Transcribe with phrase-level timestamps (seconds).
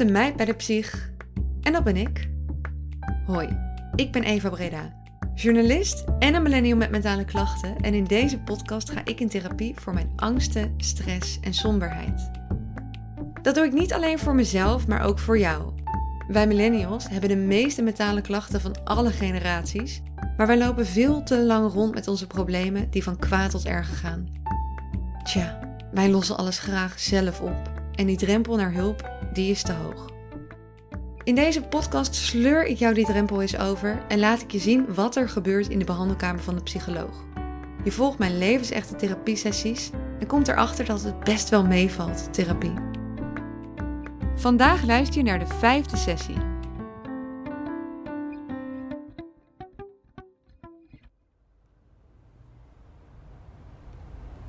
[0.00, 1.10] een meid bij de psych.
[1.62, 2.28] En dat ben ik.
[3.26, 3.58] Hoi,
[3.94, 4.94] ik ben Eva Breda,
[5.34, 7.76] journalist en een millennial met mentale klachten.
[7.80, 12.30] En in deze podcast ga ik in therapie voor mijn angsten, stress en somberheid.
[13.42, 15.72] Dat doe ik niet alleen voor mezelf, maar ook voor jou.
[16.28, 20.02] Wij millennials hebben de meeste mentale klachten van alle generaties,
[20.36, 23.96] maar wij lopen veel te lang rond met onze problemen die van kwaad tot erger
[23.96, 24.28] gaan.
[25.22, 25.58] Tja,
[25.92, 30.14] wij lossen alles graag zelf op en die drempel naar hulp, die is te hoog.
[31.22, 34.94] In deze podcast sleur ik jou die drempel eens over en laat ik je zien
[34.94, 37.24] wat er gebeurt in de behandelkamer van de psycholoog.
[37.84, 42.74] Je volgt mijn levensechte therapiesessies en komt erachter dat het best wel meevalt, therapie.
[44.34, 46.36] Vandaag luister je naar de vijfde sessie.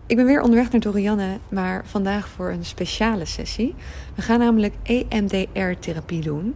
[0.07, 3.75] Ik ben weer onderweg naar Dorianne, maar vandaag voor een speciale sessie.
[4.15, 6.55] We gaan namelijk EMDR-therapie doen.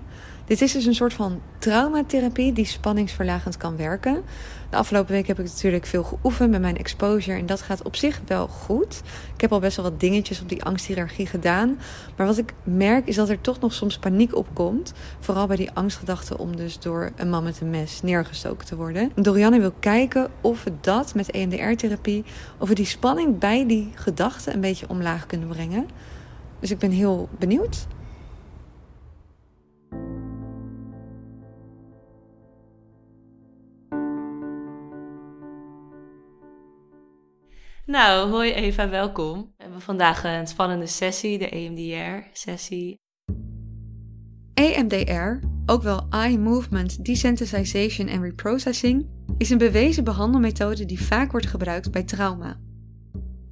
[0.52, 4.24] Dit is dus een soort van traumatherapie die spanningsverlagend kan werken.
[4.70, 7.96] De afgelopen week heb ik natuurlijk veel geoefend met mijn exposure en dat gaat op
[7.96, 9.02] zich wel goed.
[9.36, 11.80] Ik heb al best wel wat dingetjes op die angsthierarchie gedaan.
[12.18, 14.94] Maar wat ik merk is dat er toch nog soms paniek opkomt.
[15.20, 19.12] Vooral bij die angstgedachten om dus door een man met een mes neergestoken te worden.
[19.16, 22.24] Dorianne wil kijken of we dat met EMDR-therapie,
[22.58, 25.88] of we die spanning bij die gedachten een beetje omlaag kunnen brengen.
[26.60, 27.88] Dus ik ben heel benieuwd.
[37.86, 39.54] Nou, hoi Eva, welkom.
[39.58, 43.00] We hebben vandaag een spannende sessie, de EMDR-sessie.
[44.54, 49.08] EMDR, ook wel Eye Movement Desensitization and Reprocessing,
[49.38, 52.60] is een bewezen behandelmethode die vaak wordt gebruikt bij trauma.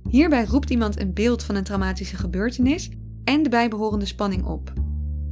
[0.09, 2.89] Hierbij roept iemand een beeld van een traumatische gebeurtenis
[3.23, 4.73] en de bijbehorende spanning op.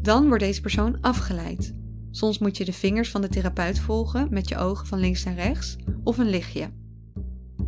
[0.01, 1.75] Dan wordt deze persoon afgeleid.
[2.11, 5.35] Soms moet je de vingers van de therapeut volgen met je ogen van links naar
[5.35, 6.76] rechts of een lichtje.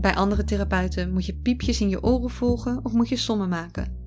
[0.01, 3.97] Bij andere therapeuten moet je piepjes in je oren volgen of moet je sommen maken.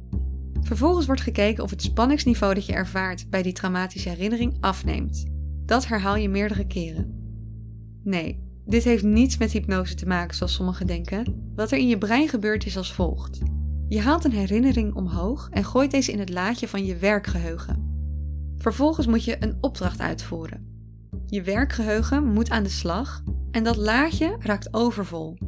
[0.60, 5.24] Vervolgens wordt gekeken of het spanningsniveau dat je ervaart bij die traumatische herinnering afneemt.
[5.66, 7.20] Dat herhaal je meerdere keren.
[8.04, 11.52] Nee, dit heeft niets met hypnose te maken zoals sommigen denken.
[11.54, 13.38] Wat er in je brein gebeurt is als volgt.
[13.88, 17.90] Je haalt een herinnering omhoog en gooit deze in het laadje van je werkgeheugen.
[18.56, 20.66] Vervolgens moet je een opdracht uitvoeren.
[21.26, 25.38] Je werkgeheugen moet aan de slag en dat laadje raakt overvol.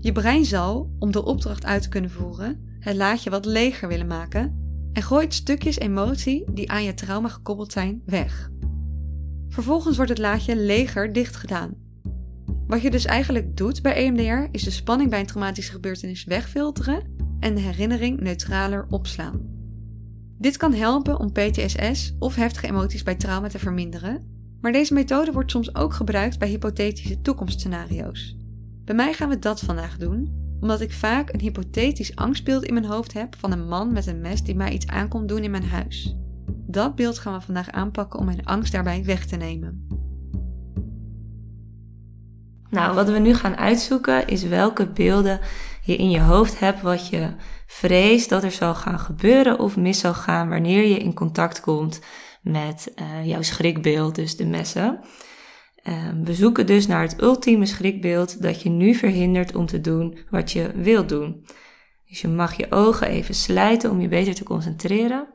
[0.00, 4.06] Je brein zal, om de opdracht uit te kunnen voeren, het laadje wat leger willen
[4.06, 4.58] maken
[4.92, 8.50] en gooit stukjes emotie die aan je trauma gekoppeld zijn weg.
[9.48, 11.74] Vervolgens wordt het laadje leger dichtgedaan.
[12.66, 17.02] Wat je dus eigenlijk doet bij EMDR is de spanning bij een traumatische gebeurtenis wegfilteren
[17.40, 19.40] en de herinnering neutraler opslaan.
[20.38, 24.22] Dit kan helpen om PTSS of heftige emoties bij trauma te verminderen,
[24.60, 28.39] maar deze methode wordt soms ook gebruikt bij hypothetische toekomstscenario's.
[28.90, 32.86] Bij mij gaan we dat vandaag doen, omdat ik vaak een hypothetisch angstbeeld in mijn
[32.86, 35.68] hoofd heb van een man met een mes die mij iets aankomt doen in mijn
[35.68, 36.16] huis.
[36.66, 39.86] Dat beeld gaan we vandaag aanpakken om mijn angst daarbij weg te nemen.
[42.70, 45.40] Nou, wat we nu gaan uitzoeken is welke beelden
[45.82, 47.34] je in je hoofd hebt wat je
[47.66, 52.00] vreest dat er zal gaan gebeuren of mis zal gaan wanneer je in contact komt
[52.42, 55.00] met uh, jouw schrikbeeld, dus de messen.
[55.84, 60.18] Um, we zoeken dus naar het ultieme schrikbeeld dat je nu verhindert om te doen
[60.30, 61.46] wat je wilt doen.
[62.08, 65.28] Dus je mag je ogen even sluiten om je beter te concentreren.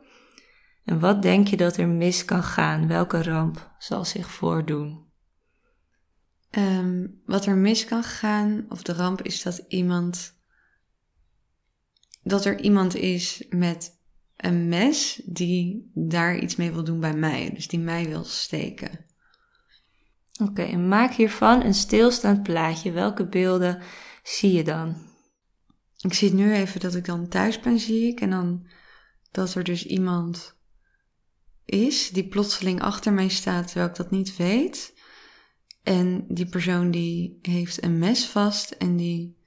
[0.85, 2.87] En wat denk je dat er mis kan gaan?
[2.87, 5.03] Welke ramp zal zich voordoen?
[6.51, 10.33] Um, wat er mis kan gaan, of de ramp, is dat iemand.
[12.23, 13.99] dat er iemand is met
[14.35, 17.51] een mes die daar iets mee wil doen bij mij.
[17.53, 19.05] Dus die mij wil steken.
[20.41, 22.91] Oké, en maak hiervan een stilstaand plaatje.
[22.91, 23.81] Welke beelden
[24.23, 24.95] zie je dan?
[25.99, 28.21] Ik zie nu even dat ik dan thuis ben, zie ik.
[28.21, 28.67] En dan
[29.31, 30.55] dat er dus iemand
[31.65, 34.93] is die plotseling achter mij staat terwijl ik dat niet weet.
[35.83, 39.37] En die persoon die heeft een mes vast en die,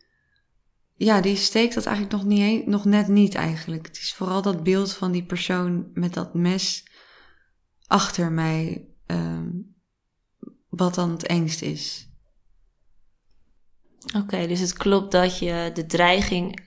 [0.95, 3.87] ja, die steekt dat eigenlijk nog, niet, nog net niet eigenlijk.
[3.87, 6.87] Het is vooral dat beeld van die persoon met dat mes
[7.87, 9.77] achter mij um,
[10.69, 12.09] wat dan het engst is.
[14.17, 16.67] Oké, dus het klopt dat je de dreiging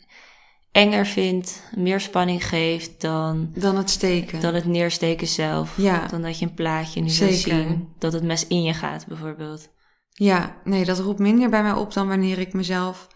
[0.72, 3.52] enger vindt, meer spanning geeft dan...
[3.54, 4.42] Dan het steken.
[4.42, 5.78] Dan het neersteken zelf.
[5.78, 6.08] Ja.
[6.08, 7.94] Dan dat je een plaatje nu zou zien.
[7.98, 9.70] Dat het mes in je gaat, bijvoorbeeld.
[10.10, 13.08] Ja, nee, dat roept minder bij mij op dan wanneer ik mezelf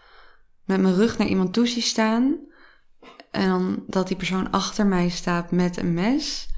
[0.64, 2.38] met mijn rug naar iemand toe zie staan.
[3.30, 6.48] En dan dat die persoon achter mij staat met een mes.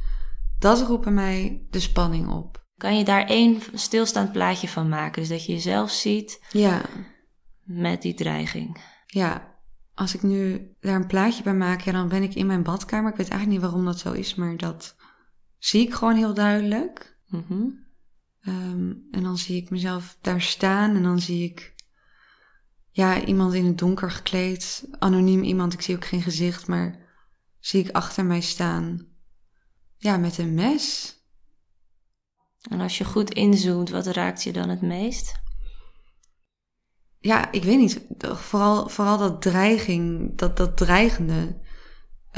[0.58, 2.66] dat roept bij mij de spanning op.
[2.78, 5.20] Kan je daar één stilstaand plaatje van maken?
[5.20, 6.82] Dus dat je jezelf ziet Ja,
[7.62, 8.80] met die dreiging.
[9.06, 9.56] ja.
[9.94, 13.10] Als ik nu daar een plaatje bij maak, ja, dan ben ik in mijn badkamer.
[13.10, 14.96] Ik weet eigenlijk niet waarom dat zo is, maar dat
[15.58, 17.18] zie ik gewoon heel duidelijk.
[17.26, 17.62] Mhm.
[18.40, 21.74] Ehm, en dan zie ik mezelf daar staan en dan zie ik
[22.90, 26.98] ja, iemand in het donker gekleed, anoniem iemand, ik zie ook geen gezicht, maar
[27.60, 29.06] zie ik achter mij staan.
[29.96, 31.16] Ja, met een mes.
[32.70, 35.32] En als je goed inzoomt, wat raakt je dan het meest?
[37.20, 38.00] Ja, ik weet niet.
[38.18, 41.56] Vooral, vooral dat dreiging, dat, dat dreigende,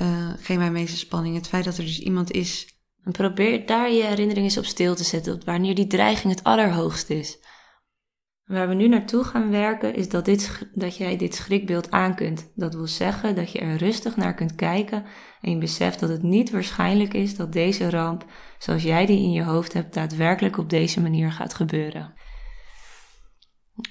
[0.01, 1.35] uh, geeft mij meeste spanning.
[1.35, 2.79] Het feit dat er dus iemand is.
[3.05, 6.45] En probeer daar je herinnering eens op stil te zetten, op wanneer die dreiging het
[6.45, 7.39] allerhoogst is.
[8.51, 12.51] Waar we nu naartoe gaan werken is dat, dit, dat jij dit schrikbeeld aan kunt.
[12.55, 15.05] Dat wil zeggen dat je er rustig naar kunt kijken
[15.41, 18.25] en je beseft dat het niet waarschijnlijk is dat deze ramp,
[18.59, 22.15] zoals jij die in je hoofd hebt, daadwerkelijk op deze manier gaat gebeuren.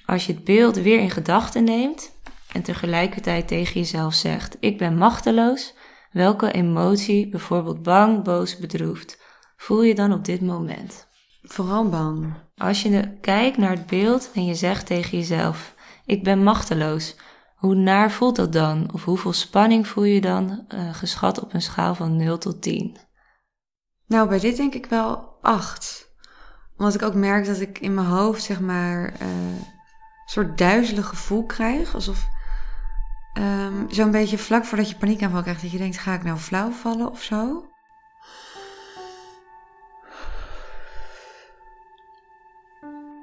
[0.06, 2.12] Als je het beeld weer in gedachten neemt
[2.54, 5.76] en tegelijkertijd tegen jezelf zegt: Ik ben machteloos,
[6.12, 9.22] welke emotie, bijvoorbeeld bang, boos, bedroefd,
[9.58, 11.08] voel je dan op dit moment?
[11.42, 12.48] Vooral bang.
[12.60, 15.76] Als je kijkt naar het beeld en je zegt tegen jezelf:
[16.06, 17.16] Ik ben machteloos,
[17.56, 18.90] hoe naar voelt dat dan?
[18.94, 22.98] Of hoeveel spanning voel je dan, uh, geschat op een schaal van 0 tot 10?
[24.08, 26.12] Nou, bij dit denk ik wel 8.
[26.78, 29.66] Omdat ik ook merk dat ik in mijn hoofd, zeg maar, uh, een
[30.26, 31.94] soort duizelig gevoel krijg.
[31.94, 32.28] Alsof
[33.34, 36.70] um, zo'n beetje vlak voordat je paniekaanval krijgt, dat je denkt: ga ik nou flauw
[36.70, 37.70] vallen of zo?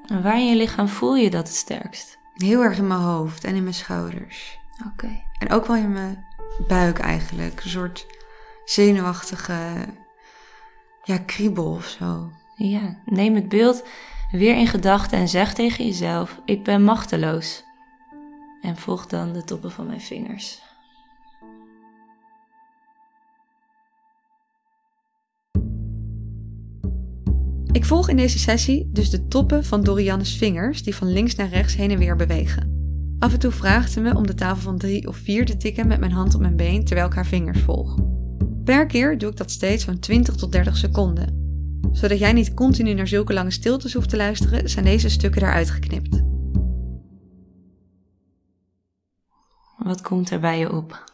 [0.08, 2.18] En waar in je lichaam voel je dat het sterkst?
[2.34, 4.58] Heel erg in mijn hoofd en in mijn schouders.
[4.78, 4.88] Oké.
[4.88, 5.24] Okay.
[5.38, 6.26] En ook wel in mijn
[6.68, 7.64] buik eigenlijk.
[7.64, 8.06] Een soort
[8.64, 9.86] zenuwachtige
[11.02, 12.30] ja, kriebel of zo.
[12.54, 13.84] Ja, neem het beeld
[14.30, 17.64] weer in gedachten en zeg tegen jezelf: Ik ben machteloos.
[18.60, 20.62] En volg dan de toppen van mijn vingers.
[27.76, 31.48] Ik volg in deze sessie dus de toppen van Dorianne's vingers die van links naar
[31.48, 32.74] rechts heen en weer bewegen.
[33.18, 35.86] Af en toe vraagt ze me om de tafel van 3 of 4 te tikken
[35.86, 37.98] met mijn hand op mijn been terwijl ik haar vingers volg.
[38.64, 41.48] Per keer doe ik dat steeds van 20 tot 30 seconden.
[41.92, 45.70] Zodat jij niet continu naar zulke lange stiltes hoeft te luisteren, zijn deze stukken eruit
[45.70, 46.22] geknipt.
[49.78, 51.04] Wat komt er bij je op?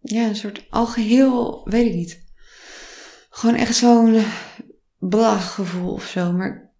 [0.00, 2.23] Ja, een soort algeheel, weet ik niet.
[3.34, 4.24] Gewoon echt zo'n
[4.98, 6.32] blag gevoel of zo.
[6.32, 6.72] Maar.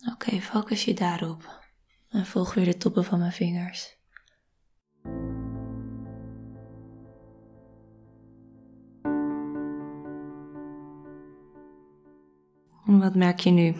[0.00, 1.60] Oké, okay, focus je daarop.
[2.10, 3.98] En volg weer de toppen van mijn vingers.
[12.84, 13.74] Wat merk je nu?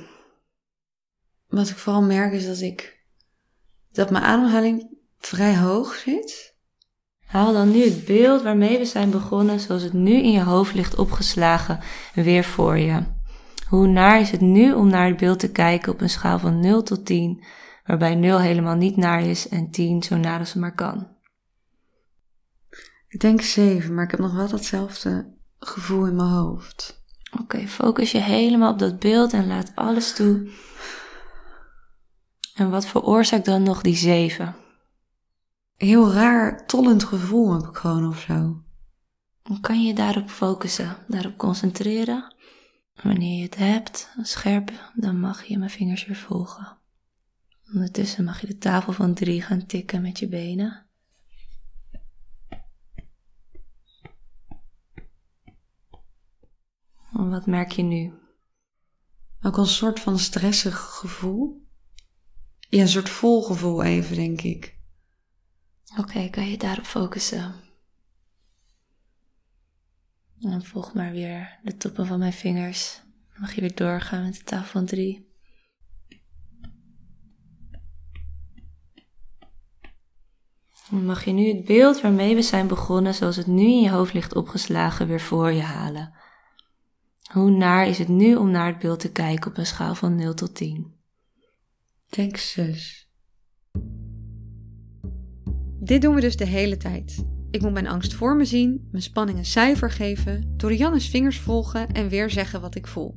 [1.47, 3.05] Wat ik vooral merk is dat ik.
[3.91, 6.50] dat mijn ademhaling vrij hoog zit.
[7.31, 10.75] Haal dan nu het beeld waarmee we zijn begonnen, zoals het nu in je hoofd
[10.75, 11.81] ligt opgeslagen,
[12.15, 13.03] weer voor je.
[13.69, 16.61] Hoe naar is het nu om naar het beeld te kijken op een schaal van
[16.61, 17.45] 0 tot 10,
[17.85, 21.09] waarbij 0 helemaal niet naar is en 10 zo naar als het maar kan?
[23.09, 27.05] Ik denk 7, maar ik heb nog wel datzelfde gevoel in mijn hoofd.
[27.33, 30.51] Oké, okay, focus je helemaal op dat beeld en laat alles toe.
[32.55, 34.55] En wat veroorzaakt dan nog die 7?
[35.81, 38.63] Heel raar, tollend gevoel heb ik gewoon of zo.
[39.43, 42.35] Dan kan je daarop focussen, daarop concentreren.
[43.03, 46.79] Wanneer je het hebt, scherp, dan mag je mijn vingers weer volgen.
[47.73, 50.87] Ondertussen mag je de tafel van drie gaan tikken met je benen.
[57.11, 58.13] Wat merk je nu?
[59.43, 61.67] Ook een soort van stressig gevoel.
[62.59, 64.80] Ja, een soort volgevoel even, denk ik.
[65.97, 67.55] Oké, kan je daarop focussen.
[70.41, 73.03] En volg maar weer de toppen van mijn vingers.
[73.37, 75.29] Mag je weer doorgaan met de tafel van drie.
[80.91, 83.91] Dan mag je nu het beeld waarmee we zijn begonnen, zoals het nu in je
[83.91, 86.15] hoofd ligt opgeslagen, weer voor je halen.
[87.33, 90.15] Hoe naar is het nu om naar het beeld te kijken op een schaal van
[90.15, 90.95] 0 tot 10?
[92.09, 93.10] Denk 6.
[95.91, 97.25] Dit doen we dus de hele tijd.
[97.51, 101.39] Ik moet mijn angst voor me zien, mijn spanning een cijfer geven, door Jannes vingers
[101.39, 103.17] volgen en weer zeggen wat ik voel.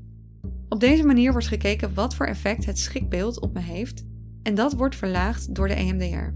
[0.70, 4.04] Op deze manier wordt gekeken wat voor effect het schrikbeeld op me heeft
[4.44, 6.34] en dat wordt verlaagd door de EMDR.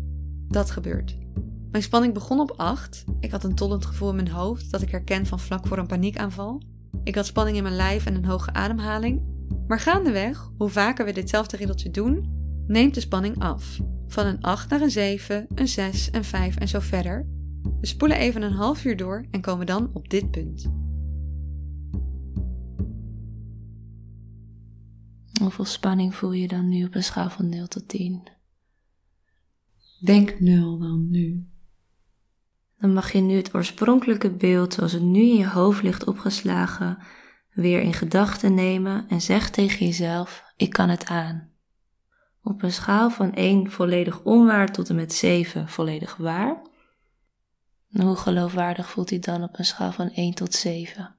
[0.47, 1.17] Dat gebeurt.
[1.71, 3.03] Mijn spanning begon op 8.
[3.19, 5.87] Ik had een tollend gevoel in mijn hoofd dat ik herken van vlak voor een
[5.87, 6.61] paniekaanval.
[7.03, 9.21] Ik had spanning in mijn lijf en een hoge ademhaling.
[9.67, 12.36] Maar gaandeweg, hoe vaker we ditzelfde riddeltje doen,
[12.67, 13.79] neemt de spanning af.
[14.07, 17.25] Van een 8 naar een 7, een 6, een 5 en zo verder.
[17.79, 20.71] We spoelen even een half uur door en komen dan op dit punt.
[25.39, 28.27] Hoeveel spanning voel je dan nu op een schaal van 0 tot 10?
[29.99, 31.47] Denk 0 dan nu.
[32.79, 36.97] Dan mag je nu het oorspronkelijke beeld zoals het nu in je hoofd ligt opgeslagen
[37.53, 41.46] weer in gedachten nemen en zeg tegen jezelf: ik kan het aan.
[42.47, 46.61] Op een schaal van 1 volledig onwaar tot en met 7 volledig waar.
[47.91, 51.15] En hoe geloofwaardig voelt hij dan op een schaal van 1 tot 7?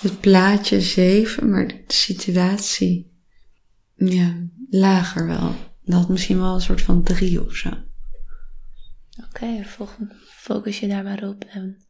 [0.00, 3.12] Het plaatje 7, maar de situatie
[3.94, 5.54] ja, lager wel.
[5.82, 7.68] Dat misschien wel een soort van 3 of zo.
[7.68, 7.84] Oké,
[9.28, 9.64] okay,
[10.28, 11.84] focus je daar maar op en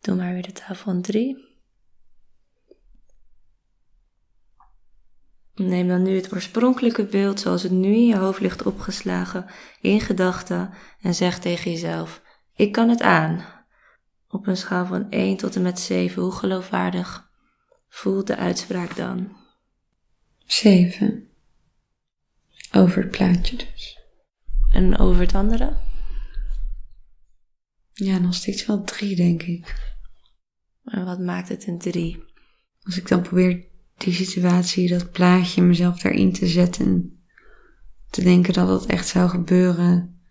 [0.00, 1.53] doe maar weer de tafel van 3.
[5.54, 9.46] Neem dan nu het oorspronkelijke beeld zoals het nu in je hoofd ligt opgeslagen
[9.80, 10.70] in gedachten
[11.00, 12.22] en zeg tegen jezelf:
[12.54, 13.44] Ik kan het aan.
[14.28, 17.30] Op een schaal van 1 tot en met 7, hoe geloofwaardig
[17.88, 19.36] voelt de uitspraak dan?
[20.46, 21.28] 7.
[22.72, 23.98] Over het plaatje dus.
[24.72, 25.76] En over het andere?
[27.92, 29.94] Ja, nog steeds wel 3, denk ik.
[30.84, 32.24] En wat maakt het een 3?
[32.82, 37.18] Als ik dan probeer die situatie, dat plaatje, mezelf daarin te zetten.
[38.10, 40.22] Te denken dat het echt zou gebeuren.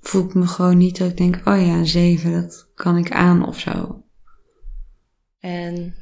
[0.00, 3.46] Voel ik me gewoon niet dat ik denk, oh ja, zeven, dat kan ik aan
[3.46, 4.04] of zo.
[5.38, 5.94] En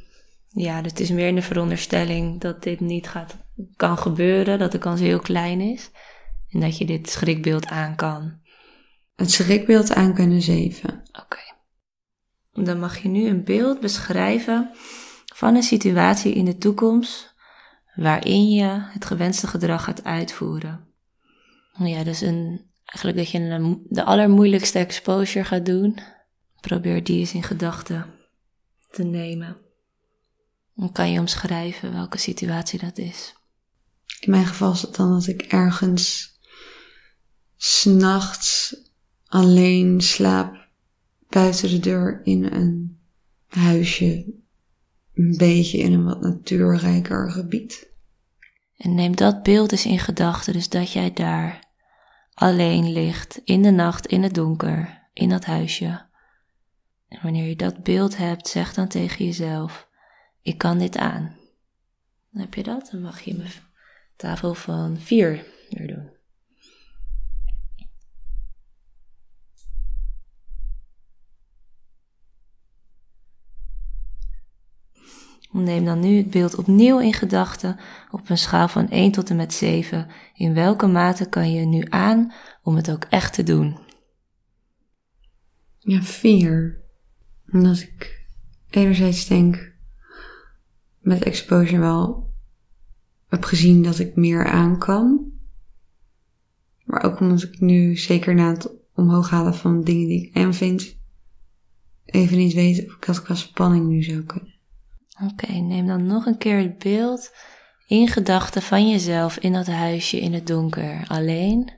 [0.48, 3.36] ja, dus het is meer in de veronderstelling dat dit niet gaat,
[3.76, 5.90] kan gebeuren, dat de kans heel klein is.
[6.48, 8.38] En dat je dit schrikbeeld aan kan.
[9.16, 11.02] Het schrikbeeld aan kunnen zeven.
[11.12, 11.54] Oké.
[12.52, 14.70] Dan mag je nu een beeld beschrijven
[15.38, 17.34] van een situatie in de toekomst
[17.94, 20.86] waarin je het gewenste gedrag gaat uitvoeren.
[21.72, 25.98] Ja, dus een, eigenlijk dat je een, de allermoeilijkste exposure gaat doen.
[26.60, 28.06] Probeer die eens in gedachten
[28.90, 29.56] te nemen.
[30.74, 33.34] Dan kan je omschrijven welke situatie dat is.
[34.20, 36.36] In mijn geval is het dan dat ik ergens
[37.56, 38.76] s'nachts
[39.26, 40.68] alleen slaap
[41.28, 43.00] buiten de deur in een
[43.48, 44.46] huisje
[45.18, 47.90] een beetje in een wat natuurrijker gebied.
[48.76, 51.66] En neem dat beeld eens in gedachten, dus dat jij daar
[52.34, 56.06] alleen ligt, in de nacht, in het donker, in dat huisje.
[57.08, 59.88] En wanneer je dat beeld hebt, zeg dan tegen jezelf:
[60.42, 61.36] Ik kan dit aan.
[62.30, 63.50] Dan heb je dat, dan mag je mijn
[64.16, 66.17] tafel van vier weer doen.
[75.50, 77.76] Neem dan nu het beeld opnieuw in gedachten
[78.10, 80.06] op een schaal van 1 tot en met 7.
[80.34, 83.78] In welke mate kan je nu aan om het ook echt te doen?
[85.78, 86.80] Ja, 4.
[87.52, 88.26] Omdat ik
[88.70, 89.72] enerzijds denk
[90.98, 92.30] met exposure wel
[93.28, 95.32] heb gezien dat ik meer aan kan.
[96.84, 100.52] Maar ook omdat ik nu zeker na het omhoog halen van dingen die ik eng
[100.52, 100.96] vind,
[102.04, 104.57] even niet weet of ik dat qua spanning nu zou kunnen.
[105.20, 107.34] Oké, neem dan nog een keer het beeld
[107.86, 111.72] in gedachten van jezelf in dat huisje in het donker, alleen.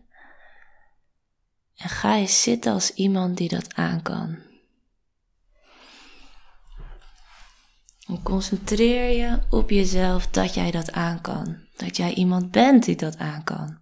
[1.76, 4.38] En ga eens zitten als iemand die dat aan kan.
[8.06, 11.58] En concentreer je op jezelf dat jij dat aan kan.
[11.76, 13.78] Dat jij iemand bent die dat aan kan.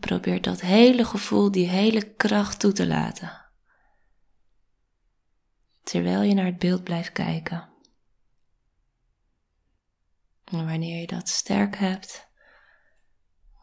[0.00, 3.49] probeer dat hele gevoel, die hele kracht toe te laten
[5.90, 7.68] terwijl je naar het beeld blijft kijken.
[10.44, 12.28] En wanneer je dat sterk hebt,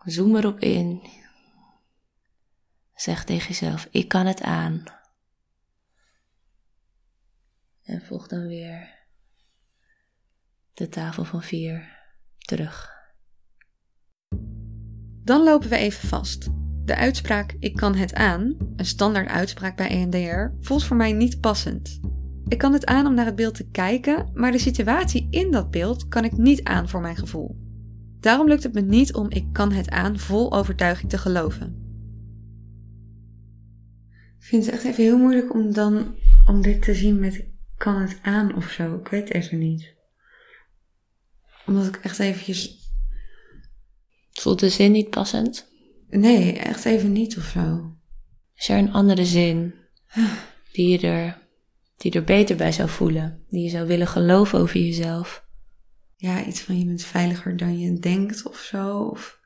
[0.03, 1.09] zoom erop in.
[2.95, 4.83] Zeg tegen jezelf: Ik kan het aan.
[7.83, 9.05] En volg dan weer
[10.73, 11.97] de tafel van vier
[12.37, 12.95] terug.
[15.23, 16.47] Dan lopen we even vast.
[16.85, 21.39] De uitspraak ik kan het aan, een standaard uitspraak bij EMDR, voelt voor mij niet
[21.39, 21.99] passend.
[22.47, 25.71] Ik kan het aan om naar het beeld te kijken, maar de situatie in dat
[25.71, 27.57] beeld kan ik niet aan voor mijn gevoel.
[28.19, 31.85] Daarom lukt het me niet om ik kan het aan vol overtuiging te geloven.
[34.39, 36.15] Ik vind het echt even heel moeilijk om dan
[36.47, 38.95] om dit te zien met ik kan het aan of zo.
[38.95, 39.93] Ik weet even niet.
[41.65, 42.91] Omdat ik echt eventjes.
[44.31, 45.67] Voelt de zin niet passend?
[46.09, 47.95] Nee, echt even niet of zo.
[48.55, 49.73] Is er een andere zin
[50.71, 51.46] die je er,
[51.97, 53.43] die er beter bij zou voelen?
[53.49, 55.45] Die je zou willen geloven over jezelf?
[56.15, 58.99] Ja, iets van je bent veiliger dan je denkt of zo.
[58.99, 59.39] Of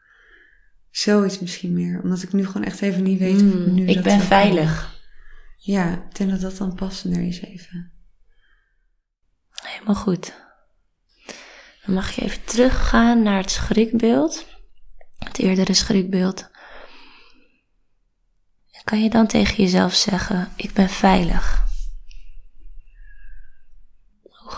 [0.90, 2.02] zoiets misschien meer.
[2.04, 4.82] Omdat ik nu gewoon echt even niet weet of Hmm, nu ik dat ben veilig.
[4.82, 5.00] komen.
[5.58, 7.92] Ja, ik denk dat dat dan passender is even.
[9.52, 10.34] Helemaal goed.
[11.86, 14.46] Dan mag je even teruggaan naar het schrikbeeld.
[15.18, 16.50] Het eerdere schrikbeeld.
[18.72, 21.70] En kan je dan tegen jezelf zeggen: Ik ben veilig?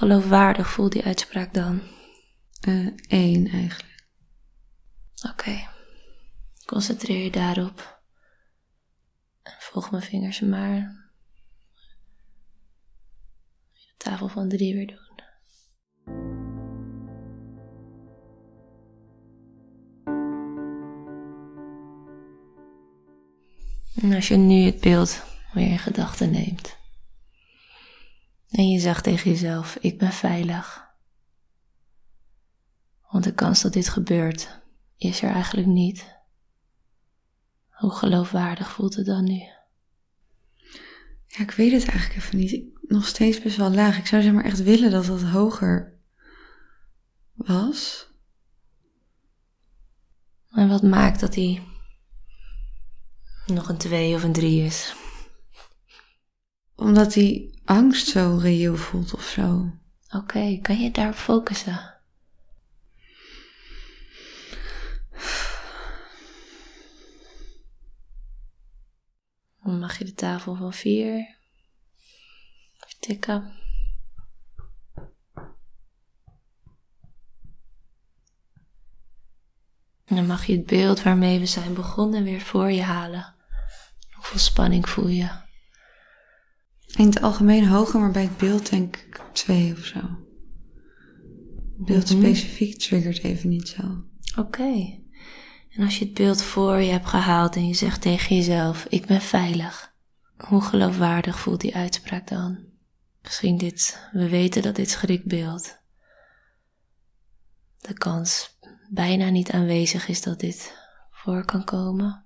[0.04, 1.82] Geloofwaardig voelt die uitspraak dan?
[2.62, 4.06] Eh één eigenlijk.
[5.30, 5.68] Oké.
[6.66, 8.02] Concentreer je daarop.
[9.44, 11.12] En volg mijn vingers maar.
[13.72, 15.02] De tafel van drie weer doen.
[24.02, 26.82] En als je nu het beeld weer in gedachten neemt.
[28.54, 30.88] En je zegt tegen jezelf, ik ben veilig.
[33.10, 34.62] Want de kans dat dit gebeurt
[34.98, 36.22] is er eigenlijk niet.
[37.70, 39.40] Hoe geloofwaardig voelt het dan nu?
[41.28, 42.64] Ja, ik weet het eigenlijk even niet.
[42.82, 43.98] Nog steeds best wel laag.
[43.98, 46.00] Ik zou zeg maar echt willen dat dat hoger
[47.34, 48.08] was.
[50.50, 51.62] En wat maakt dat hij
[53.46, 54.96] nog een 2 of een 3 is?
[56.84, 59.72] Omdat die angst zo reëel voelt of zo.
[60.10, 62.00] Oké, kan je daarop focussen?
[69.64, 71.38] Dan mag je de tafel van 4
[73.00, 73.54] tikken.
[80.06, 83.36] En dan mag je het beeld waarmee we zijn begonnen weer voor je halen.
[84.12, 85.52] Hoeveel spanning voel je?
[86.98, 90.00] In het algemeen hoger, maar bij het beeld denk ik twee of zo.
[91.78, 92.20] Beeld Mhm.
[92.20, 94.04] specifiek triggert even niet zo.
[94.40, 95.02] Oké.
[95.70, 99.06] En als je het beeld voor je hebt gehaald en je zegt tegen jezelf: Ik
[99.06, 99.94] ben veilig.
[100.38, 102.60] Hoe geloofwaardig voelt die uitspraak dan?
[103.22, 105.82] Misschien dit, we weten dat dit schrikbeeld.
[107.80, 108.58] De kans
[108.90, 110.78] bijna niet aanwezig is dat dit
[111.12, 112.26] voor kan komen.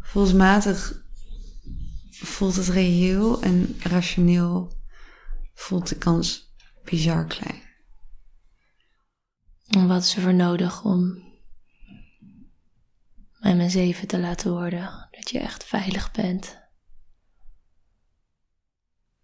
[0.00, 1.06] Volsmatig
[2.18, 4.72] voelt het reëel en rationeel
[5.54, 6.54] voelt de kans
[6.84, 7.62] bizar klein.
[9.68, 11.26] En wat is er voor nodig om
[13.38, 15.08] mij mijn zeven te laten worden?
[15.10, 16.58] Dat je echt veilig bent.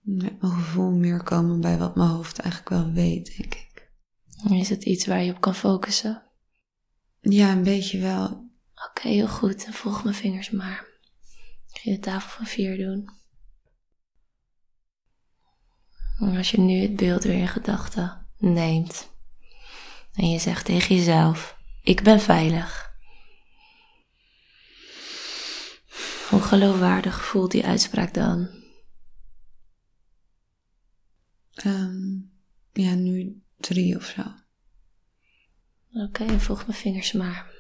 [0.01, 3.93] Met mijn gevoel meer komen bij wat mijn hoofd eigenlijk wel weet, denk ik.
[4.51, 6.23] Is het iets waar je op kan focussen?
[7.21, 8.51] Ja, een beetje wel.
[8.89, 9.65] Oké, heel goed.
[9.65, 10.94] En volg mijn vingers maar.
[11.75, 13.09] Ga je de tafel van vier doen.
[16.19, 19.13] En als je nu het beeld weer in gedachten neemt.
[20.15, 22.93] En je zegt tegen jezelf, ik ben veilig.
[26.31, 28.49] Hoe geloofwaardig voelt die uitspraak dan?
[31.55, 32.17] Ehm,
[32.73, 34.23] ja, nu drie of zo.
[35.93, 37.54] Oké, volg mijn vingers maar.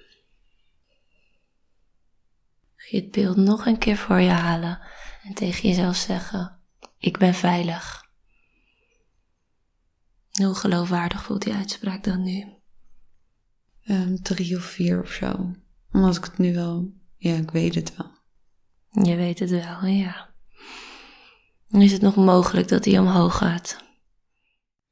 [2.85, 4.81] Ga je het beeld nog een keer voor je halen
[5.23, 6.61] en tegen jezelf zeggen:
[6.99, 8.05] Ik ben veilig.
[10.31, 12.53] Hoe geloofwaardig voelt die uitspraak dan nu?
[13.85, 15.55] Ehm, drie of vier of zo.
[15.92, 16.92] Omdat ik het nu wel...
[17.16, 18.11] Ja, ik weet het wel.
[19.05, 20.35] Je weet het wel, ja.
[21.68, 23.85] Is het nog mogelijk dat hij omhoog gaat?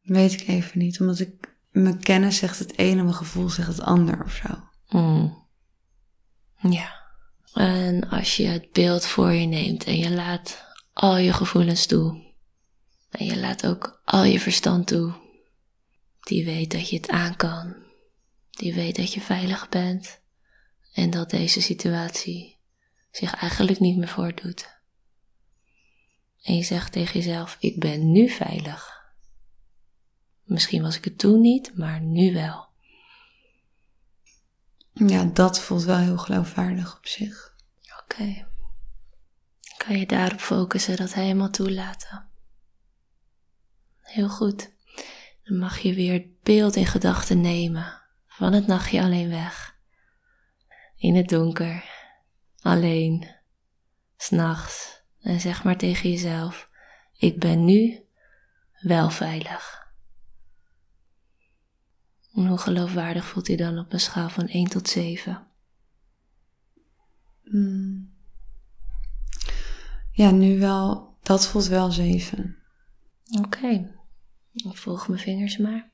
[0.00, 1.00] Weet ik even niet.
[1.00, 1.56] Omdat ik...
[1.70, 4.68] Mijn kennis zegt het een en mijn gevoel zegt het ander of zo.
[4.86, 5.46] Hmm.
[6.60, 7.01] Ja.
[7.54, 12.32] En als je het beeld voor je neemt en je laat al je gevoelens toe.
[13.10, 15.14] En je laat ook al je verstand toe.
[16.20, 17.74] Die weet dat je het aan kan.
[18.50, 20.20] Die weet dat je veilig bent.
[20.92, 22.58] En dat deze situatie
[23.10, 24.80] zich eigenlijk niet meer voordoet.
[26.42, 29.00] En je zegt tegen jezelf, ik ben nu veilig.
[30.42, 32.71] Misschien was ik het toen niet, maar nu wel.
[34.92, 37.54] Ja, dat voelt wel heel geloofwaardig op zich.
[38.02, 38.46] Oké.
[39.76, 42.28] Kan je daarop focussen, dat helemaal toelaten.
[44.00, 44.70] Heel goed.
[45.42, 49.76] Dan mag je weer het beeld in gedachten nemen van het nachtje alleen weg.
[50.96, 51.84] In het donker,
[52.60, 53.36] alleen,
[54.16, 55.02] s'nachts.
[55.20, 56.70] En zeg maar tegen jezelf,
[57.12, 58.04] ik ben nu
[58.80, 59.81] wel veilig.
[62.34, 65.46] En hoe geloofwaardig voelt hij dan op een schaal van 1 tot 7?
[67.42, 68.10] Hmm.
[70.12, 71.16] Ja, nu wel.
[71.22, 72.56] Dat voelt wel zeven.
[73.40, 73.90] Oké.
[74.52, 75.90] Dan volg mijn vingers maar.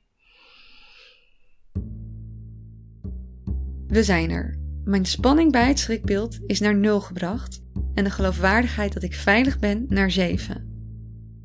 [3.87, 4.59] We zijn er.
[4.85, 7.63] Mijn spanning bij het schrikbeeld is naar nul gebracht
[7.95, 10.78] en de geloofwaardigheid dat ik veilig ben naar 7.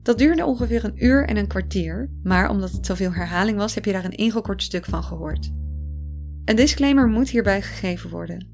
[0.04, 3.86] Dat duurde ongeveer een uur en een kwartier, maar omdat het zoveel herhaling was, heb
[3.86, 5.52] je daar een ingekort stuk van gehoord.
[6.46, 8.48] Een disclaimer moet hierbij gegeven worden.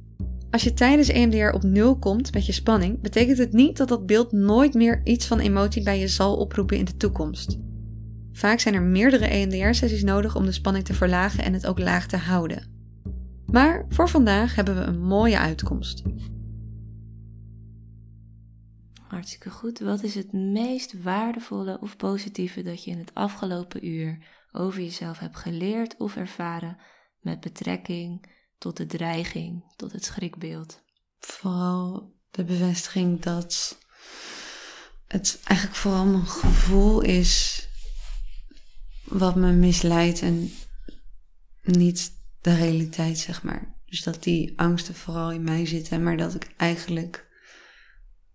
[0.52, 4.06] Als je tijdens EMDR op nul komt met je spanning, betekent het niet dat dat
[4.06, 7.58] beeld nooit meer iets van emotie bij je zal oproepen in de toekomst.
[8.32, 12.08] Vaak zijn er meerdere EMDR-sessies nodig om de spanning te verlagen en het ook laag
[12.08, 12.64] te houden.
[13.46, 16.04] Maar voor vandaag hebben we een mooie uitkomst.
[19.10, 19.80] Hartstikke goed.
[19.80, 25.20] Wat is het meest waardevolle of positieve dat je in het afgelopen uur over jezelf
[25.20, 26.78] hebt geleerd of ervaren
[27.20, 30.82] met betrekking tot de dreiging, tot het schrikbeeld?
[31.20, 33.78] Vooral de bevestiging dat
[35.08, 37.68] het eigenlijk vooral mijn gevoel is
[39.04, 40.52] wat me misleidt en
[41.62, 43.78] niet de realiteit, zeg maar.
[43.86, 47.29] Dus dat die angsten vooral in mij zitten, maar dat ik eigenlijk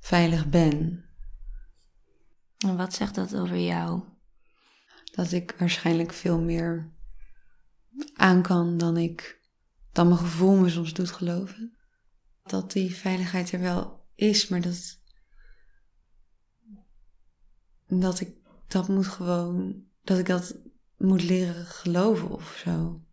[0.05, 1.05] veilig ben.
[2.59, 4.03] En wat zegt dat over jou?
[5.05, 6.93] Dat ik waarschijnlijk veel meer
[8.15, 9.41] aan kan dan ik,
[9.93, 11.77] dan mijn gevoel me soms doet geloven.
[12.43, 15.01] Dat die veiligheid er wel is, maar dat,
[17.87, 18.37] dat ik
[18.69, 20.59] dat moet gewoon, dat ik dat
[20.97, 23.05] moet leren geloven of zo.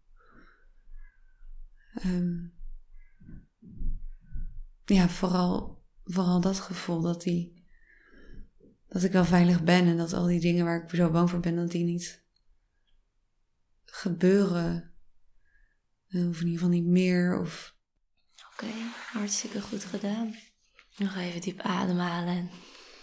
[2.05, 2.53] Um,
[4.85, 5.80] ja, vooral,
[6.13, 7.63] vooral dat gevoel dat, die,
[8.87, 11.39] dat ik wel veilig ben en dat al die dingen waar ik zo bang voor
[11.39, 12.23] ben, dat die niet
[13.85, 14.93] gebeuren.
[16.07, 17.39] Of in ieder geval niet meer.
[17.39, 17.75] Of...
[18.53, 18.67] Oké,
[19.11, 20.35] hartstikke goed gedaan.
[20.97, 22.49] Nog even diep ademhalen en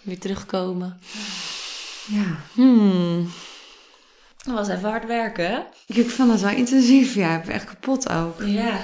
[0.02, 1.00] weer terugkomen.
[2.06, 2.40] Ja.
[2.52, 3.30] Hmm.
[4.36, 5.66] Dat was even hard werken?
[5.86, 7.38] Ik vond dat wel intensief, ja.
[7.38, 8.42] Ik ben echt kapot ook.
[8.42, 8.80] Ja.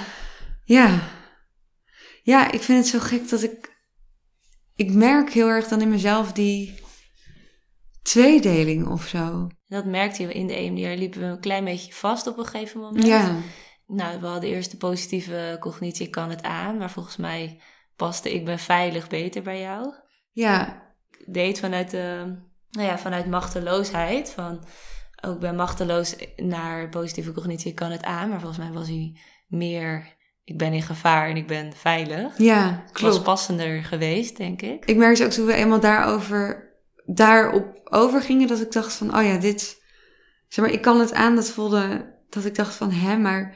[0.63, 1.09] Ja.
[2.23, 3.74] Ja, ik vind het zo gek dat ik...
[4.75, 6.79] Ik merk heel erg dan in mezelf die
[8.01, 9.47] tweedeling of zo.
[9.67, 10.99] Dat merkte je in de EMDR.
[10.99, 13.05] Liepen we een klein beetje vast op een gegeven moment.
[13.05, 13.35] Ja.
[13.87, 16.77] Nou, we hadden eerst de positieve cognitie, kan het aan.
[16.77, 17.61] Maar volgens mij
[17.95, 19.93] paste ik ben veilig beter bij jou.
[20.31, 20.83] Ja.
[21.17, 22.35] Ik deed vanuit, de,
[22.69, 24.31] nou ja, vanuit machteloosheid.
[24.31, 24.63] Van,
[25.21, 28.29] ook ben machteloos naar positieve cognitie, kan het aan.
[28.29, 30.14] Maar volgens mij was hij meer,
[30.45, 32.37] ik ben in gevaar en ik ben veilig.
[32.37, 33.15] Ja, klopt.
[33.15, 34.85] Was passender geweest, denk ik.
[34.85, 36.69] Ik merkte ook toen we eenmaal daarover,
[37.05, 39.81] daarop overgingen, dat ik dacht van, oh ja, dit,
[40.47, 41.35] zeg maar, ik kan het aan.
[41.35, 43.55] Dat voelde, dat ik dacht van, hè, maar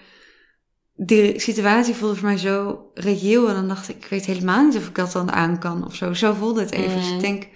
[0.95, 3.47] die situatie voelde voor mij zo reëel.
[3.47, 5.95] En dan dacht ik, ik weet helemaal niet of ik dat dan aan kan of
[5.95, 6.13] zo.
[6.13, 6.95] Zo voelde het even.
[6.97, 7.19] Dus ik Mm.
[7.21, 7.47] denk,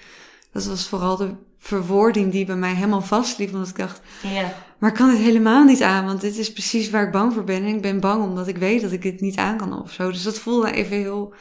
[0.52, 3.54] dat was vooral de verwoording die bij mij helemaal vastliep.
[3.54, 4.54] Omdat ik dacht, Ja.
[4.84, 6.06] Maar ik kan het helemaal niet aan.
[6.06, 7.64] Want dit is precies waar ik bang voor ben.
[7.64, 10.12] En ik ben bang omdat ik weet dat ik dit niet aan kan of zo.
[10.12, 11.34] Dus dat voelde even heel,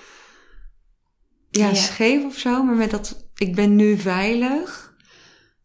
[1.50, 1.74] ja, Ja.
[1.74, 2.62] scheef of zo.
[2.62, 4.94] Maar met dat, ik ben nu veilig.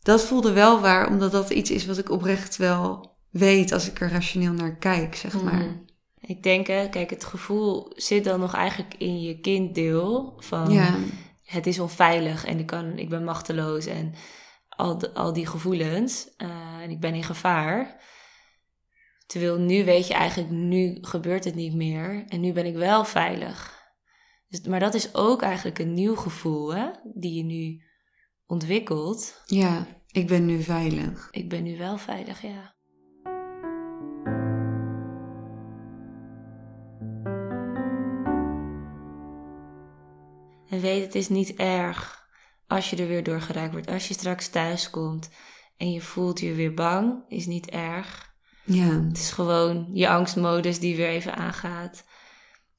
[0.01, 1.09] Dat voelde wel waar.
[1.09, 5.15] Omdat dat iets is wat ik oprecht wel weet als ik er rationeel naar kijk,
[5.15, 5.53] zeg maar.
[5.53, 5.75] Mhm.
[6.19, 10.33] Ik denk, hè, kijk, het gevoel zit dan nog eigenlijk in je kinddeel.
[10.37, 10.95] Van Ja,
[11.43, 14.13] het is onveilig en ik, kan, ik ben machteloos en
[14.77, 16.35] al, de- al die gevoelens.
[16.37, 18.01] eh, en ik ben in gevaar.
[19.25, 22.23] Terwijl nu weet je eigenlijk, nu gebeurt het niet meer.
[22.27, 23.75] En nu ben ik wel veilig.
[24.47, 26.89] Dus, maar dat is ook eigenlijk een nieuw gevoel, hè?
[27.13, 27.81] Die je nu
[28.45, 29.41] ontwikkelt.
[29.45, 31.27] ja, ik ben nu veilig.
[31.31, 32.75] Ik ben nu wel veilig, ja.
[40.69, 42.26] En weet, het is niet erg
[42.67, 43.89] als je er weer door geraakt wordt.
[43.91, 45.29] Als je straks thuis komt
[45.77, 48.25] en je voelt je weer bang, is niet erg.
[48.63, 52.03] Ja, Het is gewoon je angstmodus die weer even aangaat.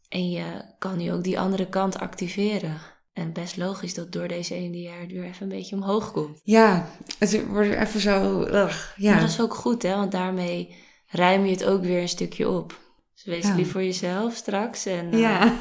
[0.09, 2.77] En je kan nu ook die andere kant activeren.
[3.13, 6.41] En best logisch dat door deze EMDR het weer even een beetje omhoog komt.
[6.45, 9.11] ja het wordt even zo, ugh, ja.
[9.13, 9.95] Maar dat is ook goed, hè?
[9.97, 10.75] Want daarmee
[11.07, 12.81] ruim je het ook weer een stukje op.
[13.15, 13.55] Dus wees Ja.
[13.55, 14.87] lief voor jezelf straks.
[14.87, 15.45] En, eh, ja.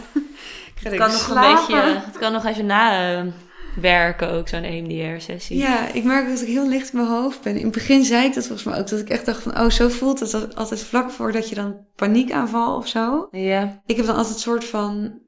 [0.76, 3.26] Ik ga het, kan nog een beetje, het kan nog even na eh,
[3.82, 5.58] werken ook, zo'n EMDR-sessie.
[5.58, 7.56] Ja, ik merk dat ik heel licht in mijn hoofd ben.
[7.56, 8.88] In het begin zei ik dat volgens mij ook.
[8.88, 12.76] Dat ik echt dacht van, oh, zo voelt het altijd vlak voordat je dan paniekaanval
[12.76, 13.28] of zo.
[13.32, 13.82] Ja.
[13.86, 15.20] Ik heb dan altijd een soort van,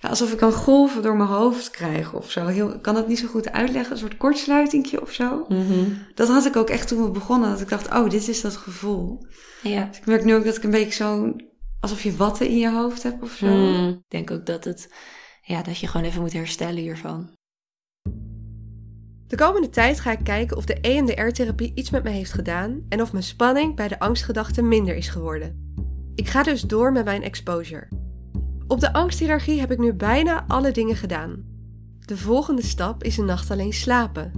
[0.00, 2.46] ja, alsof ik een golven door mijn hoofd krijg of zo.
[2.46, 5.44] Heel, ik kan het niet zo goed uitleggen, een soort kortsluitingje of zo.
[5.48, 5.84] Mhm.
[6.14, 7.50] Dat had ik ook echt toen we begonnen.
[7.50, 9.26] Dat ik dacht, oh, dit is dat gevoel.
[9.62, 9.84] ja.
[9.84, 11.36] Dus ik merk nu ook dat ik een beetje zo,
[11.80, 13.46] alsof je watten in je hoofd hebt of zo.
[13.46, 13.88] Mm.
[13.88, 14.88] Ik denk ook dat het
[15.42, 17.36] ja, dat je gewoon even moet herstellen hiervan.
[19.32, 23.00] De komende tijd ga ik kijken of de EMDR-therapie iets met me heeft gedaan en
[23.02, 25.74] of mijn spanning bij de angstgedachten minder is geworden.
[26.14, 27.88] Ik ga dus door met mijn exposure.
[28.66, 31.44] Op de angsthierarchie heb ik nu bijna alle dingen gedaan.
[32.00, 34.32] De volgende stap is een nacht alleen slapen.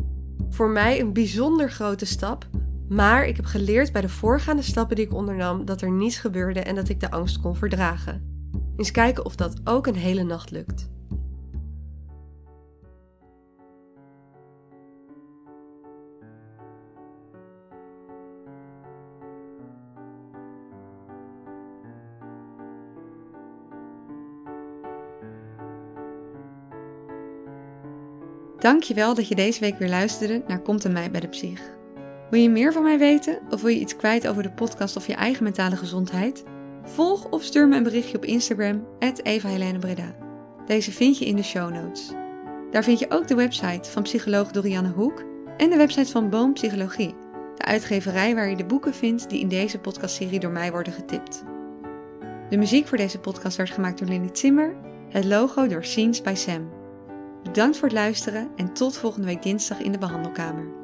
[0.50, 2.46] Voor mij een bijzonder grote stap,
[2.88, 6.60] maar ik heb geleerd bij de voorgaande stappen die ik ondernam dat er niets gebeurde
[6.60, 8.48] en dat ik de angst kon verdragen.
[8.76, 10.92] Eens kijken of dat ook een hele nacht lukt.
[28.64, 31.60] Dankjewel dat je deze week weer luisterde naar Komt en mij bij de Psych.
[32.30, 35.06] Wil je meer van mij weten of wil je iets kwijt over de podcast of
[35.06, 36.44] je eigen mentale gezondheid?
[36.82, 38.86] Volg of stuur me een berichtje op Instagram,
[39.22, 39.48] Eva.
[40.66, 42.10] Deze vind je in de show notes.
[42.70, 45.24] Daar vind je ook de website van psycholoog Dorianne Hoek
[45.56, 47.14] en de website van Boom Psychologie,
[47.56, 51.42] de uitgeverij waar je de boeken vindt die in deze podcastserie door mij worden getipt.
[52.48, 54.74] De muziek voor deze podcast werd gemaakt door Lenny Zimmer,
[55.08, 56.73] het logo door Scenes by Sam.
[57.54, 60.83] Bedankt voor het luisteren en tot volgende week dinsdag in de behandelkamer.